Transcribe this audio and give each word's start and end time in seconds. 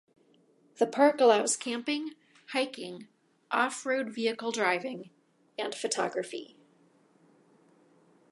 The 0.77 0.87
park 0.87 1.21
allows 1.21 1.55
camping, 1.55 2.15
hiking, 2.53 3.07
off-road 3.51 4.09
vehicle 4.09 4.51
driving, 4.51 5.11
and 5.59 5.75
photography. 5.75 6.57